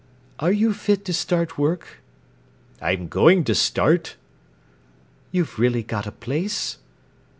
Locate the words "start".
1.13-1.59, 3.53-4.15